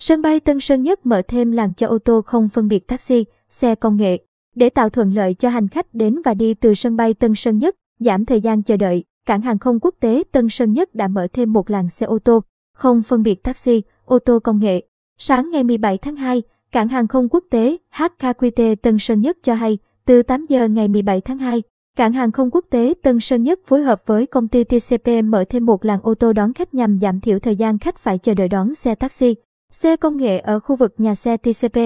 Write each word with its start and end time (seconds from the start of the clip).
Sân 0.00 0.22
bay 0.22 0.40
Tân 0.40 0.60
Sơn 0.60 0.82
Nhất 0.82 1.06
mở 1.06 1.22
thêm 1.28 1.52
làn 1.52 1.72
cho 1.76 1.86
ô 1.86 1.98
tô 1.98 2.22
không 2.26 2.48
phân 2.48 2.68
biệt 2.68 2.86
taxi, 2.88 3.24
xe 3.48 3.74
công 3.74 3.96
nghệ. 3.96 4.18
Để 4.54 4.70
tạo 4.70 4.90
thuận 4.90 5.14
lợi 5.14 5.34
cho 5.34 5.48
hành 5.48 5.68
khách 5.68 5.94
đến 5.94 6.22
và 6.24 6.34
đi 6.34 6.54
từ 6.54 6.74
sân 6.74 6.96
bay 6.96 7.14
Tân 7.14 7.34
Sơn 7.34 7.58
Nhất, 7.58 7.76
giảm 7.98 8.24
thời 8.24 8.40
gian 8.40 8.62
chờ 8.62 8.76
đợi, 8.76 9.04
cảng 9.26 9.40
hàng 9.40 9.58
không 9.58 9.80
quốc 9.80 9.94
tế 10.00 10.22
Tân 10.32 10.48
Sơn 10.48 10.72
Nhất 10.72 10.94
đã 10.94 11.08
mở 11.08 11.26
thêm 11.32 11.52
một 11.52 11.70
làn 11.70 11.88
xe 11.88 12.06
ô 12.06 12.18
tô, 12.18 12.42
không 12.74 13.02
phân 13.02 13.22
biệt 13.22 13.42
taxi, 13.42 13.82
ô 14.04 14.18
tô 14.18 14.38
công 14.38 14.60
nghệ. 14.60 14.82
Sáng 15.18 15.50
ngày 15.50 15.64
17 15.64 15.98
tháng 15.98 16.16
2, 16.16 16.42
cảng 16.72 16.88
hàng 16.88 17.08
không 17.08 17.28
quốc 17.28 17.44
tế 17.50 17.76
HKQT 17.94 18.76
Tân 18.76 18.98
Sơn 18.98 19.20
Nhất 19.20 19.38
cho 19.42 19.54
hay, 19.54 19.78
từ 20.06 20.22
8 20.22 20.46
giờ 20.48 20.68
ngày 20.68 20.88
17 20.88 21.20
tháng 21.20 21.38
2, 21.38 21.62
cảng 21.96 22.12
hàng 22.12 22.32
không 22.32 22.50
quốc 22.50 22.64
tế 22.70 22.94
Tân 23.02 23.20
Sơn 23.20 23.42
Nhất 23.42 23.60
phối 23.66 23.82
hợp 23.82 24.02
với 24.06 24.26
công 24.26 24.48
ty 24.48 24.64
TCP 24.64 25.08
mở 25.24 25.44
thêm 25.48 25.66
một 25.66 25.84
làn 25.84 26.00
ô 26.02 26.14
tô 26.14 26.32
đón 26.32 26.52
khách 26.52 26.74
nhằm 26.74 26.98
giảm 26.98 27.20
thiểu 27.20 27.38
thời 27.38 27.56
gian 27.56 27.78
khách 27.78 27.98
phải 27.98 28.18
chờ 28.18 28.34
đợi 28.34 28.48
đón 28.48 28.74
xe 28.74 28.94
taxi, 28.94 29.34
xe 29.70 29.96
công 29.96 30.16
nghệ 30.16 30.38
ở 30.38 30.60
khu 30.60 30.76
vực 30.76 30.94
nhà 30.98 31.14
xe 31.14 31.36
TCP. 31.36 31.76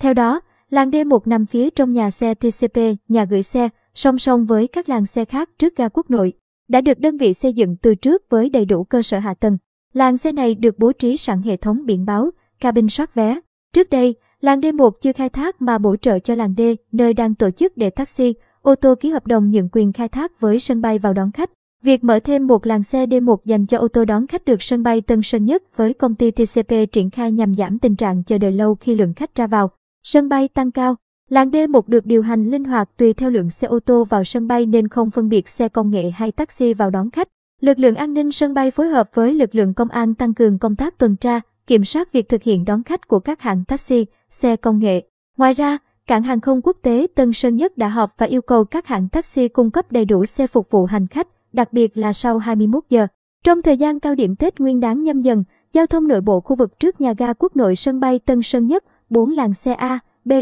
Theo 0.00 0.14
đó, 0.14 0.40
làn 0.70 0.90
D1 0.90 1.18
nằm 1.24 1.46
phía 1.46 1.70
trong 1.70 1.92
nhà 1.92 2.10
xe 2.10 2.34
TCP, 2.34 2.78
nhà 3.08 3.24
gửi 3.24 3.42
xe, 3.42 3.68
song 3.94 4.18
song 4.18 4.46
với 4.46 4.68
các 4.68 4.88
làn 4.88 5.06
xe 5.06 5.24
khác 5.24 5.50
trước 5.58 5.76
ga 5.76 5.88
quốc 5.88 6.10
nội, 6.10 6.32
đã 6.68 6.80
được 6.80 6.98
đơn 6.98 7.16
vị 7.16 7.34
xây 7.34 7.52
dựng 7.52 7.76
từ 7.76 7.94
trước 7.94 8.22
với 8.30 8.48
đầy 8.48 8.64
đủ 8.64 8.84
cơ 8.84 9.02
sở 9.02 9.18
hạ 9.18 9.34
tầng. 9.34 9.58
Làng 9.92 10.16
xe 10.16 10.32
này 10.32 10.54
được 10.54 10.78
bố 10.78 10.92
trí 10.92 11.16
sẵn 11.16 11.42
hệ 11.42 11.56
thống 11.56 11.86
biển 11.86 12.04
báo, 12.04 12.30
cabin 12.60 12.88
soát 12.88 13.14
vé. 13.14 13.40
Trước 13.72 13.90
đây, 13.90 14.14
làn 14.40 14.60
D1 14.60 14.90
chưa 14.90 15.12
khai 15.12 15.28
thác 15.28 15.62
mà 15.62 15.78
bổ 15.78 15.96
trợ 15.96 16.18
cho 16.18 16.34
làn 16.34 16.54
D, 16.58 16.60
nơi 16.92 17.14
đang 17.14 17.34
tổ 17.34 17.50
chức 17.50 17.76
để 17.76 17.90
taxi, 17.90 18.34
ô 18.62 18.74
tô 18.74 18.94
ký 19.00 19.10
hợp 19.10 19.26
đồng 19.26 19.50
nhượng 19.50 19.68
quyền 19.72 19.92
khai 19.92 20.08
thác 20.08 20.40
với 20.40 20.60
sân 20.60 20.80
bay 20.80 20.98
vào 20.98 21.12
đón 21.12 21.32
khách. 21.32 21.50
Việc 21.82 22.04
mở 22.04 22.20
thêm 22.24 22.46
một 22.46 22.66
làn 22.66 22.82
xe 22.82 23.06
D1 23.06 23.36
dành 23.44 23.66
cho 23.66 23.78
ô 23.78 23.88
tô 23.88 24.04
đón 24.04 24.26
khách 24.26 24.44
được 24.44 24.62
sân 24.62 24.82
bay 24.82 25.00
Tân 25.00 25.22
Sơn 25.22 25.44
Nhất 25.44 25.62
với 25.76 25.94
công 25.94 26.14
ty 26.14 26.30
TCP 26.30 26.92
triển 26.92 27.10
khai 27.10 27.32
nhằm 27.32 27.54
giảm 27.54 27.78
tình 27.78 27.96
trạng 27.96 28.24
chờ 28.24 28.38
đợi 28.38 28.52
lâu 28.52 28.74
khi 28.74 28.94
lượng 28.94 29.14
khách 29.14 29.34
ra 29.34 29.46
vào. 29.46 29.70
Sân 30.02 30.28
bay 30.28 30.48
tăng 30.48 30.70
cao. 30.70 30.96
Làn 31.30 31.50
D1 31.50 31.82
được 31.86 32.06
điều 32.06 32.22
hành 32.22 32.50
linh 32.50 32.64
hoạt 32.64 32.90
tùy 32.96 33.12
theo 33.12 33.30
lượng 33.30 33.50
xe 33.50 33.68
ô 33.68 33.78
tô 33.80 34.04
vào 34.04 34.24
sân 34.24 34.48
bay 34.48 34.66
nên 34.66 34.88
không 34.88 35.10
phân 35.10 35.28
biệt 35.28 35.48
xe 35.48 35.68
công 35.68 35.90
nghệ 35.90 36.10
hay 36.10 36.32
taxi 36.32 36.74
vào 36.74 36.90
đón 36.90 37.10
khách. 37.10 37.28
Lực 37.60 37.78
lượng 37.78 37.94
an 37.94 38.14
ninh 38.14 38.32
sân 38.32 38.54
bay 38.54 38.70
phối 38.70 38.88
hợp 38.88 39.10
với 39.14 39.34
lực 39.34 39.54
lượng 39.54 39.74
công 39.74 39.88
an 39.88 40.14
tăng 40.14 40.34
cường 40.34 40.58
công 40.58 40.76
tác 40.76 40.98
tuần 40.98 41.16
tra, 41.16 41.40
kiểm 41.66 41.84
soát 41.84 42.12
việc 42.12 42.28
thực 42.28 42.42
hiện 42.42 42.64
đón 42.64 42.82
khách 42.82 43.08
của 43.08 43.20
các 43.20 43.40
hãng 43.40 43.64
taxi, 43.64 44.06
xe 44.30 44.56
công 44.56 44.78
nghệ. 44.78 45.02
Ngoài 45.36 45.54
ra, 45.54 45.78
cảng 46.06 46.22
hàng 46.22 46.40
không 46.40 46.60
quốc 46.62 46.76
tế 46.82 47.06
Tân 47.14 47.32
Sơn 47.32 47.56
Nhất 47.56 47.78
đã 47.78 47.88
họp 47.88 48.14
và 48.18 48.26
yêu 48.26 48.42
cầu 48.42 48.64
các 48.64 48.86
hãng 48.86 49.08
taxi 49.08 49.48
cung 49.48 49.70
cấp 49.70 49.92
đầy 49.92 50.04
đủ 50.04 50.26
xe 50.26 50.46
phục 50.46 50.70
vụ 50.70 50.84
hành 50.84 51.06
khách, 51.06 51.28
đặc 51.52 51.72
biệt 51.72 51.96
là 51.96 52.12
sau 52.12 52.38
21 52.38 52.84
giờ. 52.88 53.06
Trong 53.44 53.62
thời 53.62 53.76
gian 53.76 54.00
cao 54.00 54.14
điểm 54.14 54.36
Tết 54.36 54.60
Nguyên 54.60 54.80
đán 54.80 55.02
nhâm 55.02 55.20
dần, 55.20 55.44
giao 55.72 55.86
thông 55.86 56.08
nội 56.08 56.20
bộ 56.20 56.40
khu 56.40 56.56
vực 56.56 56.78
trước 56.78 57.00
nhà 57.00 57.14
ga 57.18 57.32
quốc 57.32 57.56
nội 57.56 57.76
sân 57.76 58.00
bay 58.00 58.18
Tân 58.18 58.42
Sơn 58.42 58.66
Nhất, 58.66 58.84
4 59.10 59.30
làn 59.30 59.54
xe 59.54 59.72
A, 59.72 59.98
B, 60.24 60.32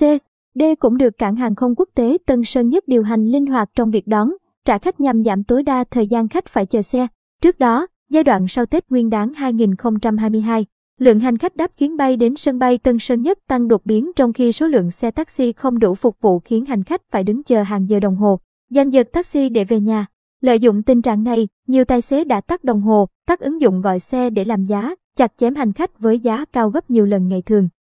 D 0.54 0.62
cũng 0.78 0.98
được 0.98 1.18
cảng 1.18 1.36
hàng 1.36 1.54
không 1.54 1.74
quốc 1.74 1.88
tế 1.94 2.18
Tân 2.26 2.44
Sơn 2.44 2.68
Nhất 2.68 2.88
điều 2.88 3.02
hành 3.02 3.24
linh 3.24 3.46
hoạt 3.46 3.70
trong 3.74 3.90
việc 3.90 4.06
đón, 4.06 4.32
trả 4.64 4.78
khách 4.78 5.00
nhằm 5.00 5.22
giảm 5.22 5.44
tối 5.44 5.62
đa 5.62 5.84
thời 5.90 6.06
gian 6.06 6.28
khách 6.28 6.48
phải 6.48 6.66
chờ 6.66 6.82
xe. 6.82 7.06
Trước 7.42 7.58
đó, 7.58 7.86
giai 8.10 8.24
đoạn 8.24 8.48
sau 8.48 8.66
Tết 8.66 8.90
Nguyên 8.90 9.10
đán 9.10 9.34
2022, 9.34 10.66
lượng 10.98 11.20
hành 11.20 11.38
khách 11.38 11.56
đáp 11.56 11.70
chuyến 11.78 11.96
bay 11.96 12.16
đến 12.16 12.36
sân 12.36 12.58
bay 12.58 12.78
Tân 12.78 12.98
Sơn 12.98 13.22
Nhất 13.22 13.38
tăng 13.48 13.68
đột 13.68 13.86
biến 13.86 14.10
trong 14.16 14.32
khi 14.32 14.52
số 14.52 14.66
lượng 14.66 14.90
xe 14.90 15.10
taxi 15.10 15.52
không 15.52 15.78
đủ 15.78 15.94
phục 15.94 16.16
vụ 16.20 16.38
khiến 16.38 16.64
hành 16.64 16.84
khách 16.84 17.02
phải 17.10 17.24
đứng 17.24 17.42
chờ 17.42 17.62
hàng 17.62 17.88
giờ 17.88 18.00
đồng 18.00 18.16
hồ, 18.16 18.38
giành 18.70 18.92
giật 18.92 19.08
taxi 19.12 19.48
để 19.48 19.64
về 19.64 19.80
nhà. 19.80 20.06
Lợi 20.40 20.58
dụng 20.58 20.82
tình 20.82 21.02
trạng 21.02 21.24
này, 21.24 21.48
nhiều 21.66 21.84
tài 21.84 22.00
xế 22.00 22.24
đã 22.24 22.40
tắt 22.40 22.64
đồng 22.64 22.82
hồ, 22.82 23.08
tắt 23.26 23.40
ứng 23.40 23.60
dụng 23.60 23.80
gọi 23.80 24.00
xe 24.00 24.30
để 24.30 24.44
làm 24.44 24.64
giá, 24.64 24.94
chặt 25.16 25.32
chém 25.36 25.54
hành 25.54 25.72
khách 25.72 25.98
với 25.98 26.18
giá 26.18 26.44
cao 26.52 26.70
gấp 26.70 26.90
nhiều 26.90 27.06
lần 27.06 27.28
ngày 27.28 27.42
thường. 27.46 27.68